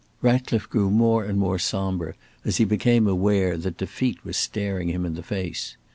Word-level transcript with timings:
Ratcliffe 0.23 0.67
grew 0.67 0.89
more 0.89 1.23
and 1.25 1.37
more 1.37 1.59
sombre 1.59 2.15
as 2.43 2.57
he 2.57 2.65
became 2.65 3.05
aware 3.07 3.55
that 3.55 3.77
defeat 3.77 4.17
was 4.25 4.35
staring 4.35 4.87
him 4.89 5.05
in 5.05 5.13
the 5.13 5.21
face. 5.21 5.77